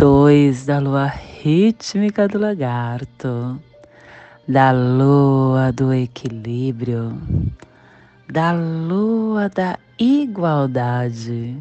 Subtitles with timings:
[0.00, 1.12] 2 da lua
[1.42, 3.60] rítmica do lagarto,
[4.48, 7.20] da lua do equilíbrio,
[8.26, 11.54] da lua da igualdade,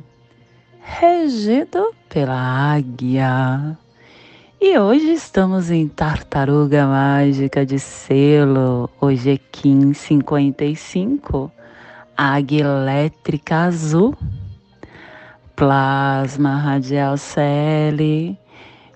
[0.79, 2.39] regido pela
[2.73, 3.77] águia.
[4.61, 11.51] E hoje estamos em Tartaruga Mágica de Selo, hoje é Kim 55,
[12.15, 14.15] Águia Elétrica Azul
[15.59, 18.39] plasma radial Celi.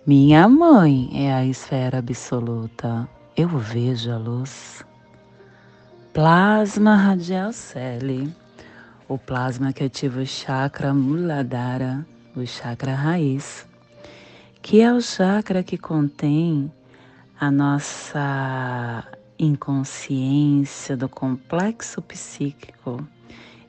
[0.08, 3.06] Minha mãe é a esfera absoluta.
[3.36, 4.82] Eu vejo a luz.
[6.14, 8.34] Plasma radial Celi.
[9.10, 13.68] O plasma que ativa o chakra Muladhara, o chakra raiz,
[14.62, 16.72] que é o chakra que contém
[17.38, 19.04] a nossa
[19.38, 23.06] inconsciência do complexo psíquico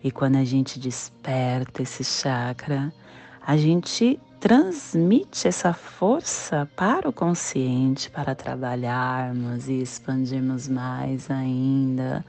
[0.04, 2.92] e quando a gente desperta esse chakra,
[3.40, 12.22] a gente transmite essa força para o consciente para trabalharmos e expandirmos mais ainda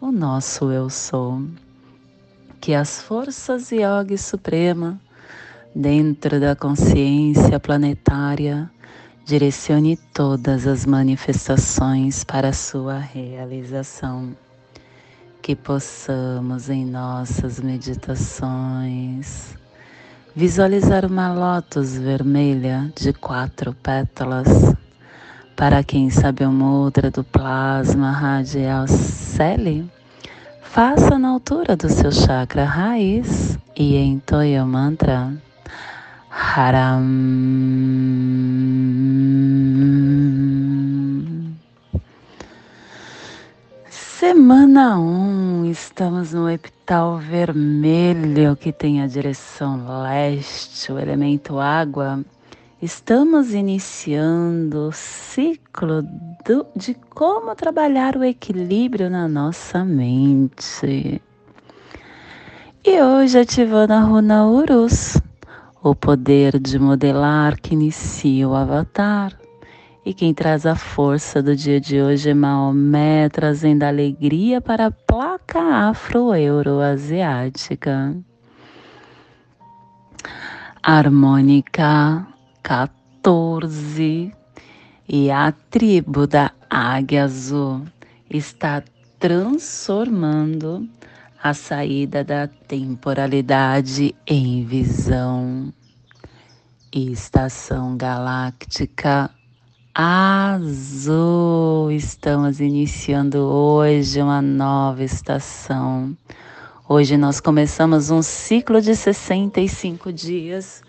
[0.00, 1.42] o nosso eu sou.
[2.60, 5.00] Que as forças Yogi Suprema
[5.74, 8.70] dentro da consciência planetária
[9.24, 14.45] direcione todas as manifestações para sua realização
[15.46, 19.54] que possamos em nossas meditações
[20.34, 24.74] visualizar uma lótus vermelha de quatro pétalas.
[25.54, 29.88] Para quem sabe o mudra do plasma radial Celi,
[30.62, 35.32] faça na altura do seu chakra raiz e entoie o mantra
[36.28, 37.04] Haram.
[44.28, 52.24] Semana 1, um, estamos no epital vermelho que tem a direção leste, o elemento água.
[52.82, 56.02] Estamos iniciando o ciclo
[56.44, 61.22] do, de como trabalhar o equilíbrio na nossa mente.
[62.84, 65.18] E hoje ativando a runa Urus,
[65.80, 69.45] o poder de modelar que inicia o avatar
[70.06, 74.90] e quem traz a força do dia de hoje é Maomé, trazendo alegria para a
[74.92, 78.16] placa afro-euroasiática.
[80.80, 82.24] Harmônica
[82.62, 84.32] 14
[85.08, 87.82] e a tribo da Águia Azul
[88.30, 88.84] está
[89.18, 90.88] transformando
[91.42, 95.74] a saída da temporalidade em visão.
[96.92, 99.32] Estação galáctica
[99.98, 101.90] azul.
[101.90, 106.14] Estamos iniciando hoje uma nova estação.
[106.86, 110.82] Hoje nós começamos um ciclo de 65 dias,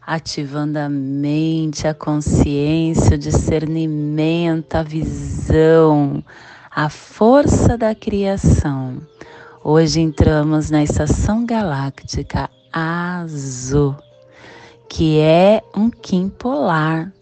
[0.00, 6.24] ativando a mente, a consciência, o discernimento, a visão,
[6.70, 8.96] a força da criação.
[9.62, 13.94] Hoje entramos na estação galáctica azul,
[14.88, 17.12] que é um Kim polar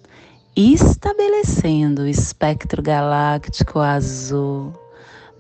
[0.55, 4.73] estabelecendo o espectro galáctico azul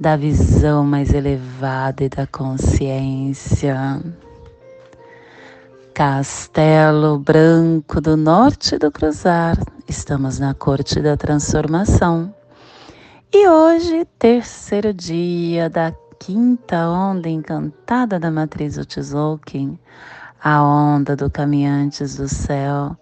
[0.00, 4.03] da visão mais elevada e da consciência.
[5.95, 12.34] Castelo Branco do Norte do Cruzar, estamos na Corte da Transformação.
[13.31, 19.79] E hoje, terceiro dia da quinta onda encantada da matriz Tzolk'in,
[20.43, 22.97] a onda do Caminhantes do Céu,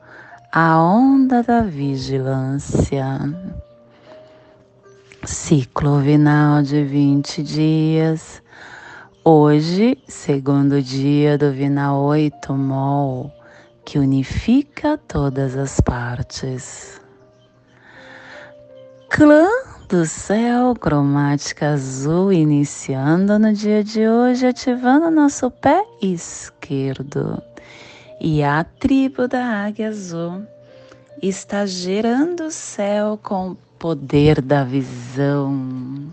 [0.53, 3.07] a onda da vigilância.
[5.25, 8.43] Ciclo vinal de 20 dias.
[9.25, 13.31] Hoje, segundo dia do Vinal 8 Mol,
[13.85, 17.01] que unifica todas as partes.
[19.09, 19.47] Clã
[19.89, 27.41] do céu, cromática azul, iniciando no dia de hoje, ativando nosso pé esquerdo
[28.21, 30.43] e a tribo da águia azul
[31.23, 36.11] está gerando o céu com o poder da visão.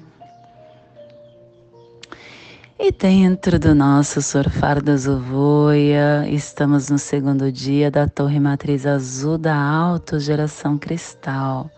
[2.80, 9.38] E dentro do nosso surfar da Zuvoia, estamos no segundo dia da Torre Matriz Azul
[9.38, 11.70] da Autogeração Cristal,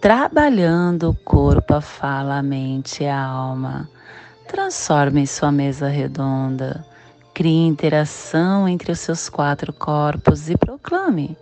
[0.00, 3.88] trabalhando o corpo, a fala, a mente e a alma.
[4.48, 6.84] Transforme sua mesa redonda,
[7.36, 11.36] crie interação entre os seus quatro corpos e proclame: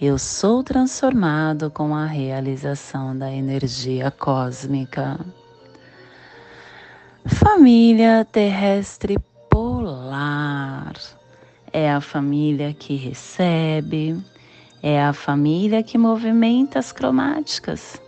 [0.00, 5.16] Eu sou transformado com a realização da energia cósmica.
[7.24, 9.16] Família terrestre
[9.48, 10.94] polar
[11.72, 14.20] é a família que recebe,
[14.82, 18.02] é a família que movimenta as cromáticas,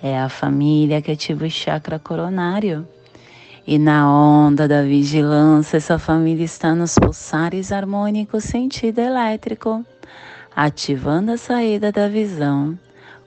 [0.00, 2.86] é a família que ativa o chakra coronário.
[3.70, 9.84] E na onda da vigilância, essa família está nos pulsares harmônicos sentido elétrico,
[10.56, 12.78] ativando a saída da visão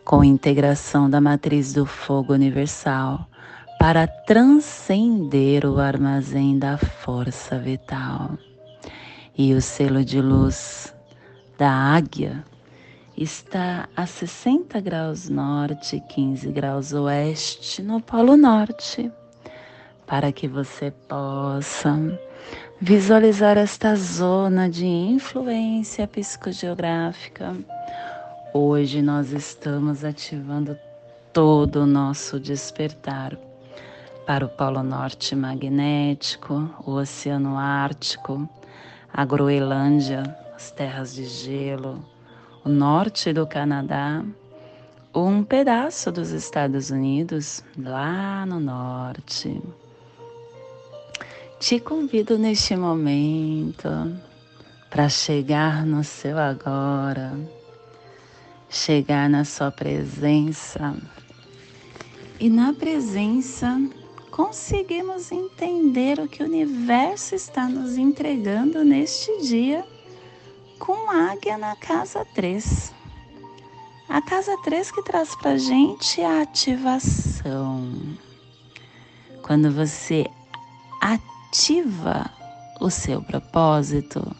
[0.03, 3.27] com integração da matriz do fogo universal
[3.77, 8.31] para transcender o armazém da força vital.
[9.37, 10.91] E o selo de luz
[11.55, 12.43] da águia
[13.15, 19.11] está a 60 graus norte, 15 graus oeste, no Polo Norte,
[20.11, 21.97] para que você possa
[22.81, 27.55] visualizar esta zona de influência psicogeográfica.
[28.53, 30.77] Hoje nós estamos ativando
[31.31, 33.37] todo o nosso despertar
[34.27, 38.49] para o Polo Norte magnético, o Oceano Ártico,
[39.13, 40.23] a Groenlândia,
[40.53, 42.03] as terras de gelo,
[42.65, 44.21] o norte do Canadá,
[45.15, 49.57] um pedaço dos Estados Unidos, lá no norte.
[51.61, 53.87] Te convido neste momento
[54.89, 57.39] para chegar no seu agora,
[58.67, 60.97] chegar na sua presença
[62.39, 63.79] e na presença
[64.31, 69.85] conseguimos entender o que o universo está nos entregando neste dia
[70.79, 72.91] com Águia na casa 3.
[74.09, 77.93] A casa 3 que traz para gente a ativação.
[79.43, 80.25] Quando você
[80.99, 81.30] ativa
[82.79, 84.35] o seu propósito,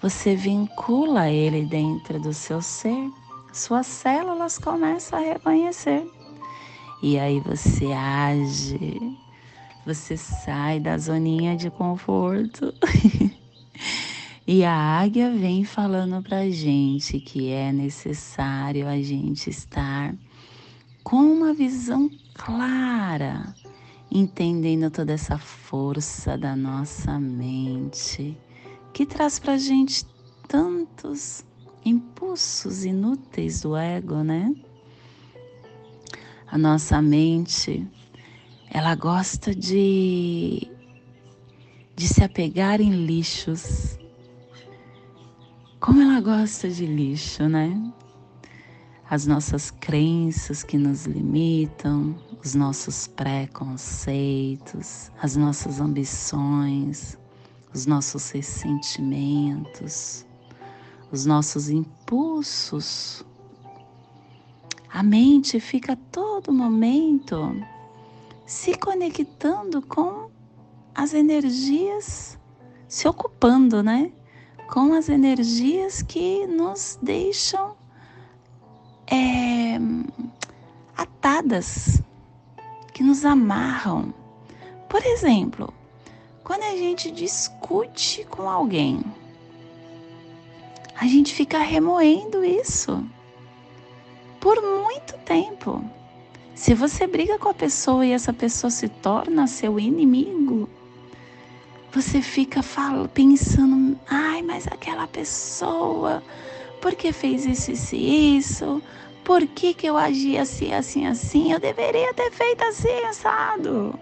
[0.00, 3.10] você vincula ele dentro do seu ser,
[3.52, 6.06] suas células começam a reconhecer
[7.02, 9.18] e aí você age,
[9.84, 12.72] você sai da zoninha de conforto.
[14.46, 20.14] e a águia vem falando pra gente que é necessário a gente estar
[21.02, 23.52] com uma visão clara,
[24.14, 28.36] entendendo toda essa força da nossa mente
[28.92, 30.04] que traz pra gente
[30.46, 31.44] tantos
[31.82, 34.54] impulsos inúteis do ego, né?
[36.46, 37.88] A nossa mente,
[38.70, 40.70] ela gosta de,
[41.96, 43.98] de se apegar em lixos.
[45.80, 47.90] Como ela gosta de lixo, né?
[49.08, 52.14] As nossas crenças que nos limitam,
[52.44, 57.18] os nossos preconceitos, as nossas ambições,
[57.72, 60.26] os nossos ressentimentos,
[61.10, 63.24] os nossos impulsos
[64.92, 67.56] a mente fica todo momento
[68.44, 70.30] se conectando com
[70.94, 72.38] as energias,
[72.86, 74.12] se ocupando, né?
[74.70, 77.74] Com as energias que nos deixam
[79.06, 79.78] é,
[80.94, 82.02] atadas,
[83.02, 84.14] que nos amarram.
[84.88, 85.74] Por exemplo,
[86.44, 89.02] quando a gente discute com alguém,
[90.94, 93.04] a gente fica remoendo isso
[94.38, 95.84] por muito tempo.
[96.54, 100.68] Se você briga com a pessoa e essa pessoa se torna seu inimigo,
[101.92, 102.60] você fica
[103.12, 106.22] pensando, ai, mas aquela pessoa,
[106.80, 108.82] por que fez isso, isso e isso?
[109.24, 111.52] Por que, que eu agi assim, assim, assim?
[111.52, 113.98] Eu deveria ter feito assim, assado.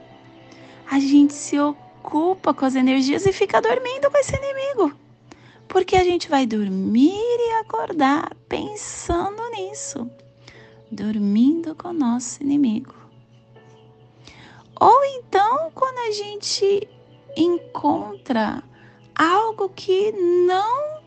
[0.91, 4.93] A gente se ocupa com as energias e fica dormindo com esse inimigo.
[5.69, 10.11] Porque a gente vai dormir e acordar pensando nisso
[10.91, 12.95] dormindo com o nosso inimigo.
[14.79, 16.89] Ou então, quando a gente
[17.37, 18.63] encontra
[19.15, 21.01] algo que não,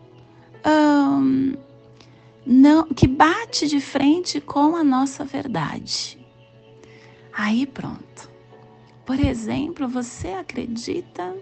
[2.45, 6.17] não que bate de frente com a nossa verdade.
[7.33, 8.31] Aí pronto.
[9.05, 11.35] Por exemplo, você acredita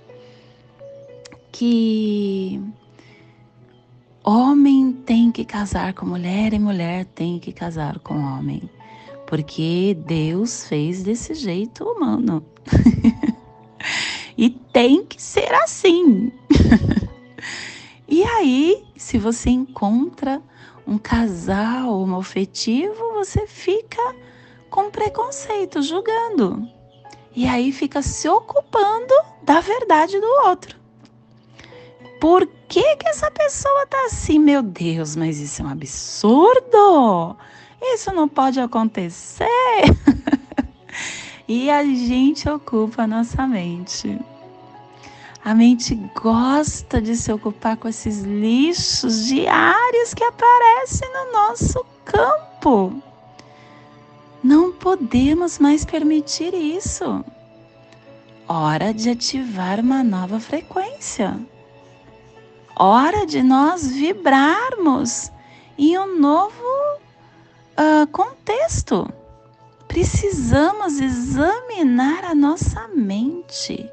[1.51, 2.60] que
[4.24, 8.70] Homem tem que casar com mulher e mulher tem que casar com homem,
[9.25, 12.46] porque Deus fez desse jeito humano.
[14.38, 16.31] E tem que ser assim.
[18.08, 20.41] e aí, se você encontra
[20.86, 24.16] um casal homofetivo, você fica
[24.70, 26.68] com preconceito, julgando.
[27.36, 30.80] E aí fica se ocupando da verdade do outro.
[32.20, 34.38] Por que, que essa pessoa tá assim?
[34.38, 37.36] Meu Deus, mas isso é um absurdo!
[37.82, 39.48] Isso não pode acontecer!
[41.48, 44.20] e a gente ocupa a nossa mente.
[45.43, 53.01] A mente gosta de se ocupar com esses lixos diários que aparecem no nosso campo.
[54.43, 57.25] Não podemos mais permitir isso.
[58.48, 61.39] Hora de ativar uma nova frequência.
[62.75, 65.31] Hora de nós vibrarmos
[65.75, 66.63] em um novo
[67.79, 69.12] uh, contexto.
[69.88, 73.89] Precisamos examinar a nossa mente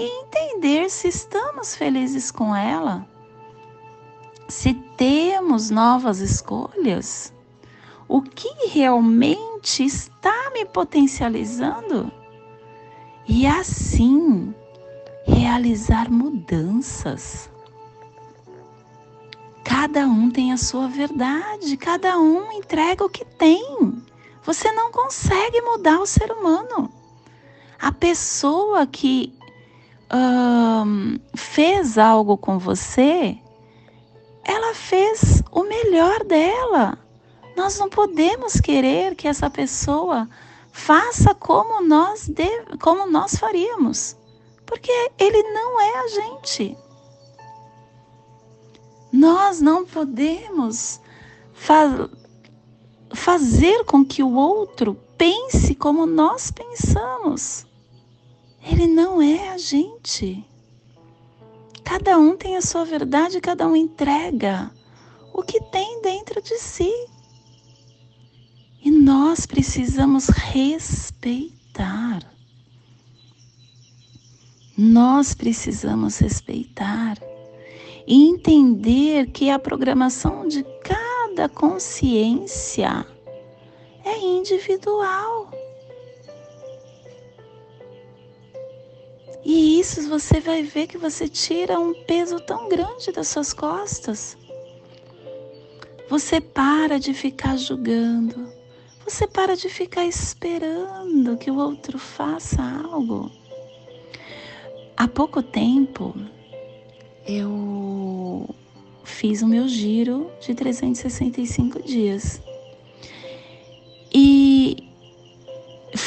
[0.00, 3.06] e entender se estamos felizes com ela,
[4.48, 7.34] se temos novas escolhas,
[8.08, 12.10] o que realmente está me potencializando
[13.28, 14.54] e assim
[15.26, 17.50] realizar mudanças.
[19.62, 24.02] Cada um tem a sua verdade, cada um entrega o que tem.
[24.44, 26.90] Você não consegue mudar o ser humano.
[27.78, 29.32] A pessoa que
[31.36, 33.38] fez algo com você,
[34.44, 36.98] ela fez o melhor dela.
[37.56, 40.28] Nós não podemos querer que essa pessoa
[40.72, 44.16] faça como nós, deve, como nós faríamos,
[44.64, 46.76] porque ele não é a gente.
[49.12, 51.00] Nós não podemos
[51.52, 52.08] fa
[53.12, 57.66] fazer com que o outro pense como nós pensamos.
[58.62, 60.44] Ele não é a gente.
[61.84, 64.70] Cada um tem a sua verdade, cada um entrega
[65.32, 66.92] o que tem dentro de si.
[68.82, 72.20] E nós precisamos respeitar.
[74.76, 77.18] Nós precisamos respeitar
[78.06, 83.06] e entender que a programação de cada consciência
[84.04, 85.50] é individual.
[89.44, 94.36] E isso você vai ver que você tira um peso tão grande das suas costas.
[96.08, 98.48] Você para de ficar julgando.
[99.04, 103.30] Você para de ficar esperando que o outro faça algo.
[104.96, 106.14] Há pouco tempo
[107.26, 108.48] eu
[109.04, 112.42] fiz o meu giro de 365 dias.
[114.12, 114.59] E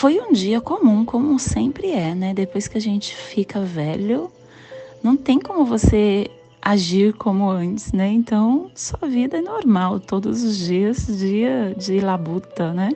[0.03, 2.33] foi um dia comum, como sempre é, né?
[2.33, 4.29] Depois que a gente fica velho,
[5.01, 6.29] não tem como você
[6.61, 8.09] agir como antes, né?
[8.09, 12.89] Então, sua vida é normal, todos os dias, dia de labuta, né?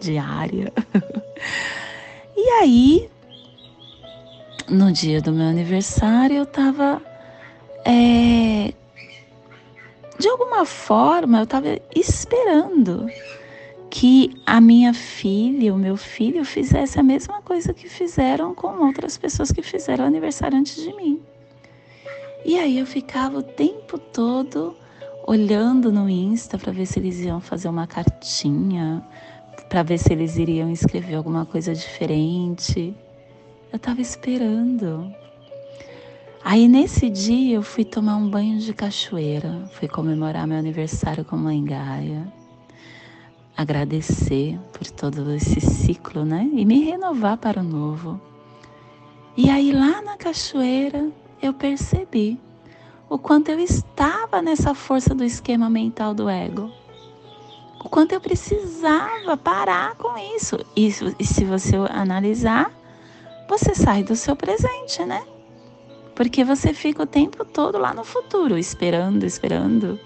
[0.00, 0.72] Diária.
[2.34, 3.10] e aí,
[4.66, 7.02] no dia do meu aniversário, eu tava
[7.84, 8.72] é,
[10.18, 13.06] de alguma forma eu estava esperando
[13.94, 19.16] que a minha filha, o meu filho, fizesse a mesma coisa que fizeram com outras
[19.16, 21.22] pessoas que fizeram aniversário antes de mim.
[22.44, 24.76] E aí eu ficava o tempo todo
[25.28, 29.00] olhando no Insta para ver se eles iam fazer uma cartinha,
[29.68, 32.92] para ver se eles iriam escrever alguma coisa diferente.
[33.72, 35.08] Eu estava esperando.
[36.42, 41.36] Aí nesse dia eu fui tomar um banho de cachoeira, fui comemorar meu aniversário com
[41.36, 42.26] Mãe Gaia,
[43.56, 46.48] agradecer por todo esse ciclo, né?
[46.52, 48.20] E me renovar para o novo.
[49.36, 51.10] E aí lá na cachoeira
[51.42, 52.38] eu percebi
[53.08, 56.70] o quanto eu estava nessa força do esquema mental do ego.
[57.84, 60.58] O quanto eu precisava parar com isso.
[60.74, 62.72] Isso e se você analisar,
[63.48, 65.22] você sai do seu presente, né?
[66.14, 69.98] Porque você fica o tempo todo lá no futuro, esperando, esperando.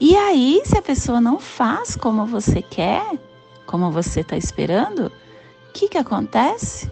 [0.00, 3.18] E aí, se a pessoa não faz como você quer,
[3.66, 6.90] como você está esperando, o que, que acontece?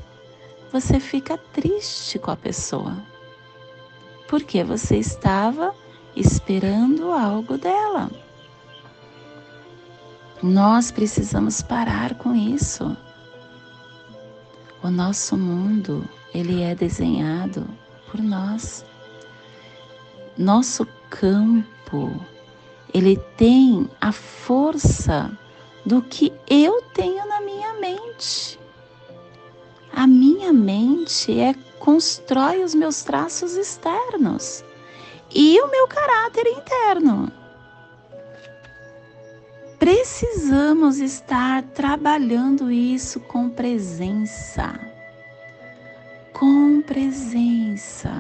[0.73, 2.97] Você fica triste com a pessoa.
[4.28, 5.75] Porque você estava
[6.16, 8.11] esperando algo dela.
[10.42, 12.97] Nós precisamos parar com isso.
[14.82, 17.66] O nosso mundo, ele é desenhado
[18.11, 18.85] por nós.
[20.37, 22.11] Nosso campo,
[22.92, 25.30] ele tem a força
[25.84, 28.58] do que eu tenho na minha mente.
[29.92, 34.64] A minha mente é constrói os meus traços externos
[35.34, 37.30] e o meu caráter interno.
[39.78, 44.78] Precisamos estar trabalhando isso com presença.
[46.32, 48.12] Com presença.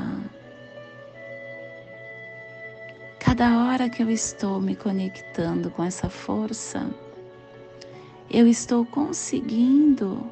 [3.24, 6.90] Cada hora que eu estou me conectando com essa força,
[8.28, 10.26] eu estou conseguindo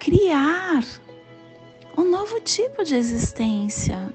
[0.00, 0.82] criar
[1.96, 4.10] um novo tipo de existência,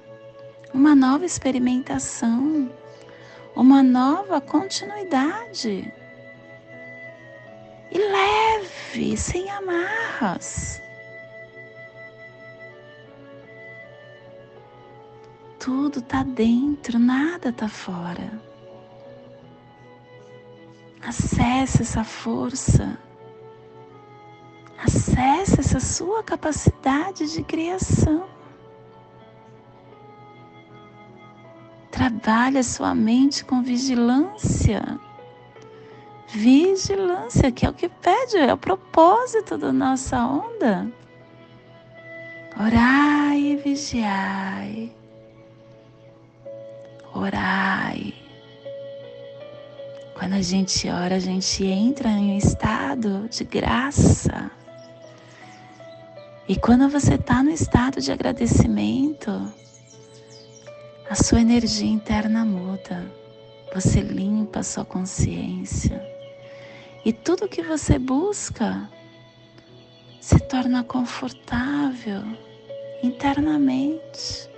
[0.73, 2.67] uma nova experimentação,
[3.55, 5.93] uma nova continuidade.
[7.91, 10.81] E leve, sem amarras.
[15.67, 18.41] Tudo está dentro, nada está fora.
[21.05, 22.97] Acesse essa força.
[24.77, 28.29] Acesse essa sua capacidade de criação.
[31.91, 34.97] Trabalhe a sua mente com vigilância.
[36.29, 40.89] Vigilância, que é o que pede, é o propósito da nossa onda.
[42.57, 44.96] Orai e vigiai.
[47.17, 48.13] Orai.
[50.13, 54.51] Quando a gente ora, a gente entra em um estado de graça.
[56.47, 59.51] E quando você está no estado de agradecimento,
[61.09, 63.11] a sua energia interna muda.
[63.73, 65.99] Você limpa a sua consciência.
[67.03, 68.87] E tudo que você busca
[70.21, 72.21] se torna confortável
[73.01, 74.55] internamente.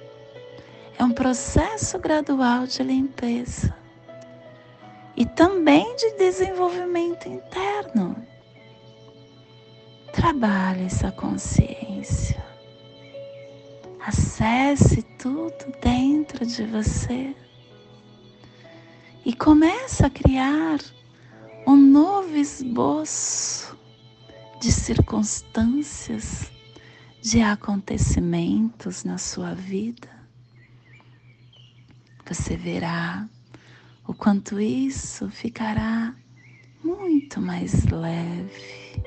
[1.00, 3.74] É um processo gradual de limpeza
[5.16, 8.18] e também de desenvolvimento interno.
[10.12, 12.44] Trabalhe essa consciência.
[14.06, 17.34] Acesse tudo dentro de você
[19.24, 20.80] e comece a criar
[21.66, 23.74] um novo esboço
[24.60, 26.52] de circunstâncias,
[27.22, 30.19] de acontecimentos na sua vida
[32.30, 33.28] você verá
[34.08, 36.14] o quanto isso ficará
[36.84, 39.02] muito mais leve.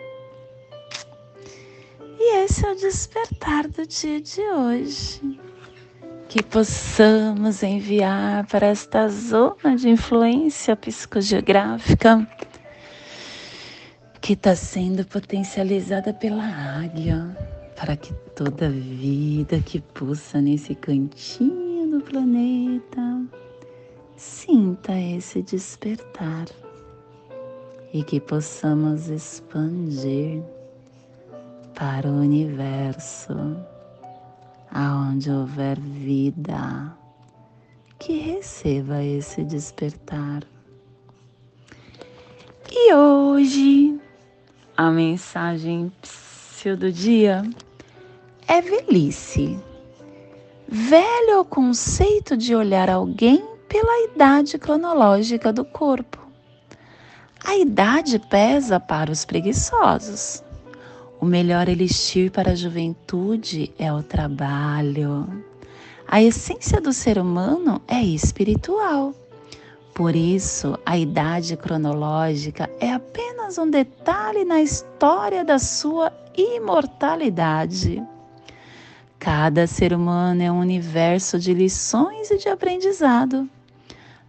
[2.18, 5.40] E esse é o despertar do dia de hoje.
[6.28, 12.26] Que possamos enviar para esta zona de influência psicogeográfica
[14.20, 17.37] que está sendo potencializada pela águia,
[17.76, 23.12] para que toda vida que pulsa nesse cantinho do planeta
[24.16, 26.46] sinta esse despertar
[27.92, 30.42] e que possamos expandir
[31.75, 33.35] para o universo,
[34.70, 36.96] aonde houver vida,
[37.98, 40.42] que receba esse despertar.
[42.70, 44.01] E hoje
[44.77, 45.92] a mensagem
[46.79, 47.42] do dia
[48.46, 49.59] é velhice.
[50.68, 56.18] Velho conceito de olhar alguém pela idade cronológica do corpo.
[57.42, 60.44] A idade pesa para os preguiçosos.
[61.18, 65.42] O melhor elixir para a juventude é o trabalho.
[66.06, 69.14] A essência do ser humano é espiritual.
[69.94, 78.02] Por isso, a idade cronológica é apenas um detalhe na história da sua imortalidade.
[79.18, 83.48] Cada ser humano é um universo de lições e de aprendizado.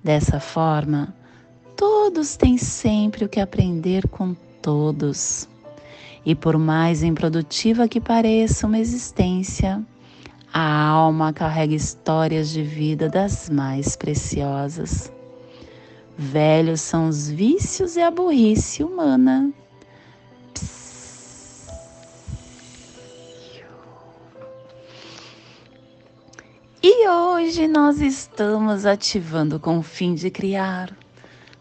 [0.03, 1.15] Dessa forma,
[1.77, 5.47] todos têm sempre o que aprender com todos.
[6.25, 9.81] E por mais improdutiva que pareça uma existência,
[10.53, 15.11] a alma carrega histórias de vida das mais preciosas.
[16.17, 19.51] Velhos são os vícios e a burrice humana.
[26.85, 30.91] E hoje nós estamos ativando com o fim de criar,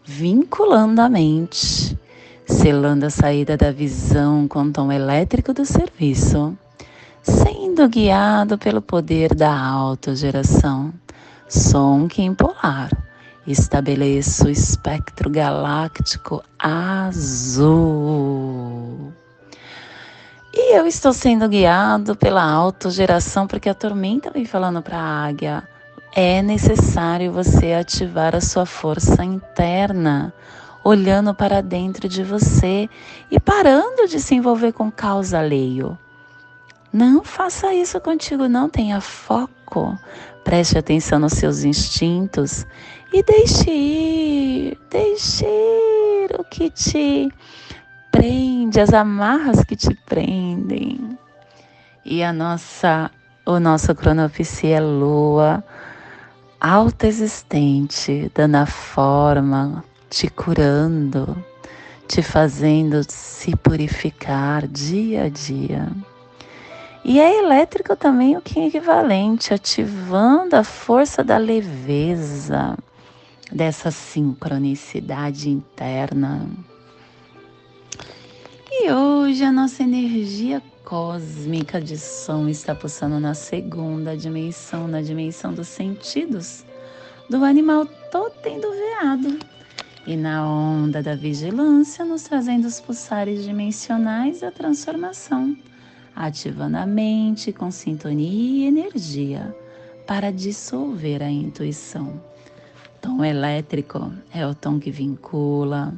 [0.03, 1.97] vinculando a mente,
[2.45, 6.57] selando a saída da visão com o tom elétrico do serviço,
[7.21, 10.93] sendo guiado pelo poder da autogeração.
[11.47, 12.91] Som Kim Polar.
[13.47, 17.93] Estabeleço o espectro galáctico azul.
[20.55, 25.67] E eu estou sendo guiado pela autogeração, porque a tormenta vem falando para a águia:
[26.13, 30.31] é necessário você ativar a sua força interna,
[30.83, 32.87] olhando para dentro de você
[33.31, 35.97] e parando de se envolver com causa alheio.
[36.93, 38.69] Não faça isso contigo, não.
[38.69, 39.97] Tenha foco.
[40.43, 42.67] Preste atenção nos seus instintos
[43.11, 47.31] e deixe ir, deixe ir o que te
[48.13, 51.17] prende, as amarras que te prendem.
[52.05, 53.09] E a nossa,
[53.43, 55.63] o nosso cronopsia é lua
[56.61, 61.35] alta existente, dando a forma, te curando,
[62.07, 65.91] te fazendo se purificar dia a dia.
[67.03, 72.77] E é elétrico também o que é equivalente, ativando a força da leveza,
[73.51, 76.47] dessa sincronicidade interna.
[78.75, 85.53] E hoje a nossa energia cósmica de som está pulsando na segunda dimensão, na dimensão
[85.53, 86.65] dos sentidos,
[87.29, 89.39] do animal totem do veado.
[90.07, 95.55] E na onda da vigilância, nos trazendo os pulsares dimensionais da transformação
[96.15, 99.55] ativando a mente com sintonia e energia
[100.05, 102.21] para dissolver a intuição.
[103.01, 105.93] Tom elétrico é o tom que vincula,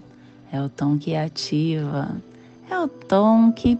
[0.51, 2.15] é o tom que ativa,
[2.69, 3.78] é o tom que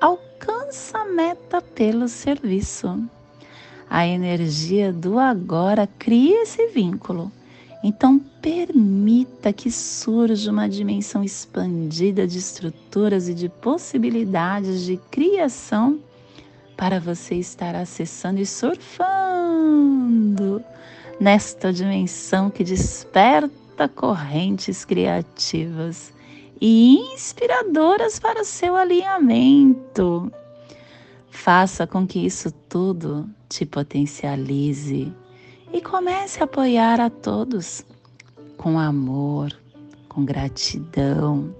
[0.00, 3.02] alcança a meta pelo serviço.
[3.88, 7.30] A energia do agora cria esse vínculo
[7.82, 15.98] então, permita que surja uma dimensão expandida de estruturas e de possibilidades de criação
[16.76, 19.02] para você estar acessando e surfando
[21.18, 26.12] nesta dimensão que desperta correntes criativas
[26.64, 30.32] e inspiradoras para o seu alinhamento.
[31.28, 35.12] Faça com que isso tudo te potencialize
[35.72, 37.84] e comece a apoiar a todos
[38.56, 39.52] com amor,
[40.08, 41.52] com gratidão,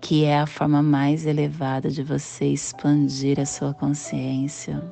[0.00, 4.82] que é a forma mais elevada de você expandir a sua consciência.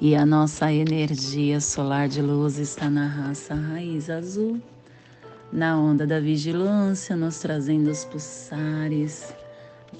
[0.00, 4.60] E a nossa energia solar de luz está na raça raiz azul,
[5.52, 9.34] na onda da vigilância, nos trazendo os pulsares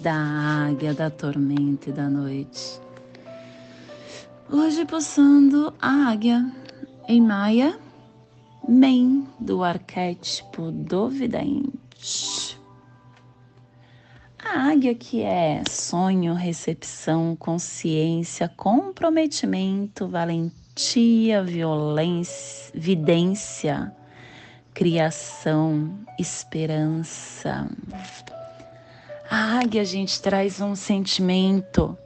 [0.00, 2.80] da águia, da tormenta e da noite.
[4.50, 6.50] Hoje pulsando a águia
[7.08, 7.78] em Maia,
[8.68, 12.58] Men do arquétipo do Vidente.
[14.42, 23.94] A águia que é sonho, recepção, consciência, comprometimento, valentia, violência, vidência,
[24.74, 27.68] criação, esperança.
[29.28, 31.96] A águia, gente traz um sentimento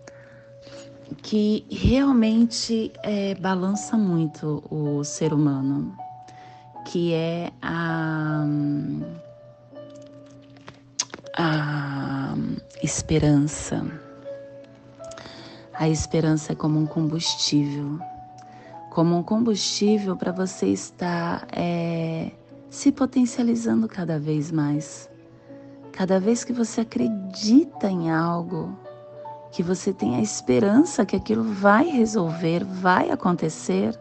[1.23, 5.97] que realmente é, balança muito o ser humano,
[6.85, 8.45] que é a,
[11.37, 12.35] a
[12.83, 13.87] esperança.
[15.73, 17.99] A esperança é como um combustível,
[18.91, 22.31] como um combustível para você estar é,
[22.75, 25.09] se potencializando cada vez mais.
[25.93, 28.77] Cada vez que você acredita em algo,
[29.53, 33.97] que você tenha esperança que aquilo vai resolver, vai acontecer.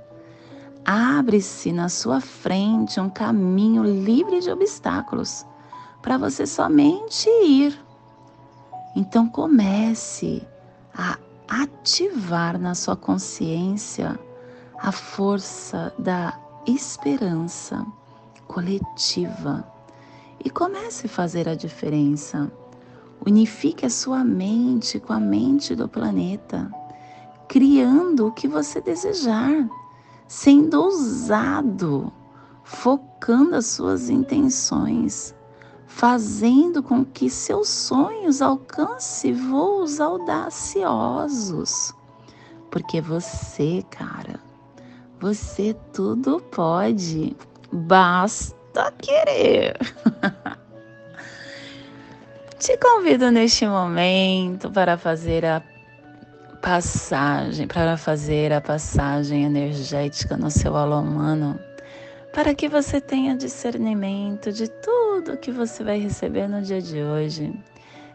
[0.83, 5.45] Abre-se na sua frente um caminho livre de obstáculos
[6.01, 7.79] para você somente ir.
[8.95, 10.41] Então comece
[10.97, 14.19] a ativar na sua consciência
[14.79, 17.85] a força da esperança
[18.47, 19.67] coletiva
[20.43, 22.51] e comece a fazer a diferença.
[23.25, 26.69] Unifique a sua mente com a mente do planeta,
[27.47, 29.69] criando o que você desejar,
[30.27, 32.11] sendo ousado,
[32.63, 35.33] focando as suas intenções,
[35.85, 41.93] fazendo com que seus sonhos alcancem voos audaciosos.
[42.69, 44.39] Porque você, cara,
[45.19, 47.37] você tudo pode,
[47.73, 49.77] basta querer.
[52.59, 55.61] Te convido neste momento para fazer a
[56.61, 61.59] passagem, para fazer a passagem energética no seu alô humano,
[62.31, 67.51] para que você tenha discernimento de tudo que você vai receber no dia de hoje.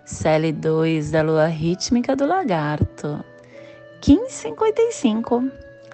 [0.07, 3.23] CL2 da lua rítmica do lagarto,
[4.07, 5.51] 1555,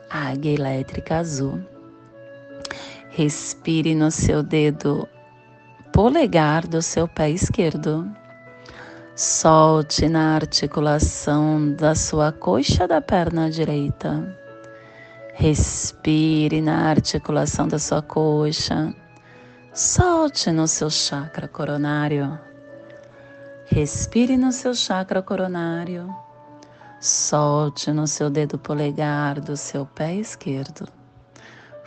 [0.09, 1.74] águia elétrica azul.
[3.17, 5.09] Respire no seu dedo
[5.93, 8.11] polegar do seu pé esquerdo.
[9.15, 14.37] Solte na articulação da sua coxa da perna direita.
[15.33, 18.93] Respire na articulação da sua coxa.
[19.73, 22.37] Solte no seu chakra coronário.
[23.67, 26.13] Respire no seu chakra coronário.
[26.99, 30.89] Solte no seu dedo polegar do seu pé esquerdo,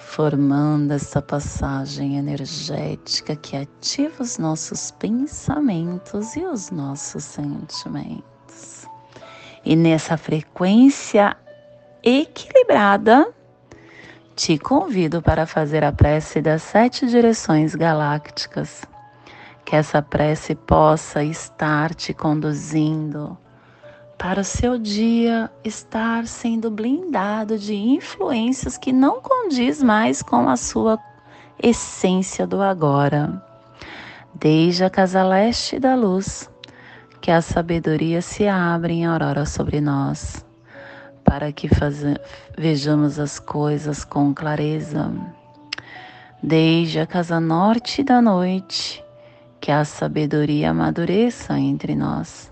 [0.08, 8.88] formando essa passagem energética que ativa os nossos pensamentos e os nossos sentimentos.
[9.66, 11.36] E nessa frequência
[12.02, 13.32] equilibrada,
[14.34, 18.84] te convido para fazer a prece das sete direções galácticas.
[19.66, 23.38] Que essa prece possa estar te conduzindo
[24.18, 30.58] para o seu dia estar sendo blindado de influências que não condiz mais com a
[30.58, 30.98] sua
[31.62, 33.42] essência do agora.
[34.34, 36.50] Desde a casa leste da luz,
[37.22, 40.44] que a sabedoria se abre em aurora sobre nós,
[41.24, 41.70] para que
[42.58, 45.12] vejamos as coisas com clareza.
[46.42, 49.04] Desde a casa norte da noite,
[49.60, 52.52] que a sabedoria amadureça entre nós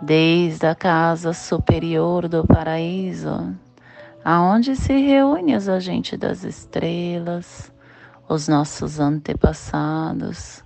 [0.00, 3.54] desde a casa superior do paraíso,
[4.24, 7.72] aonde se reúne os agentes das estrelas,
[8.28, 10.64] os nossos antepassados,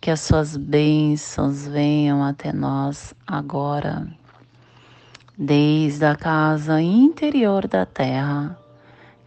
[0.00, 4.06] que as suas bênçãos venham até nós agora.
[5.36, 8.58] Desde a casa interior da terra,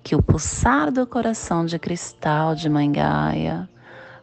[0.04, 3.70] que o pulsar do coração de cristal de Mangaia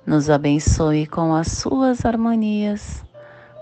[0.06, 3.07] nos abençoe com as suas harmonias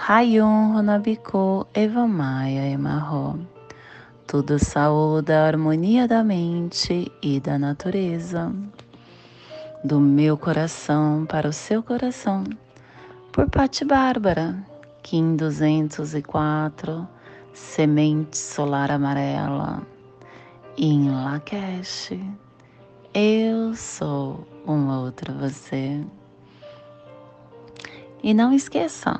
[0.00, 3.36] Rayon Runabiku Evamaya Emarro.
[4.28, 8.50] Tudo saúde a harmonia da mente e da natureza.
[9.82, 12.44] Do meu coração para o seu coração.
[13.32, 14.56] Por Pati Bárbara,
[15.02, 17.06] Kim 204,
[17.52, 19.82] Semente Solar Amarela.
[20.78, 22.12] Em Lakesh,
[23.12, 26.00] eu sou um outro você.
[28.22, 29.18] E não esqueçam,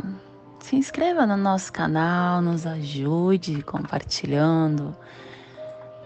[0.69, 4.95] se inscreva no nosso canal, nos ajude compartilhando.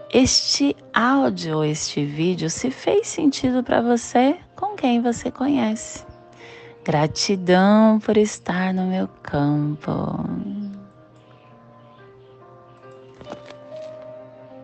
[0.09, 6.05] Este áudio, este vídeo, se fez sentido para você com quem você conhece.
[6.85, 9.91] Gratidão por estar no meu campo.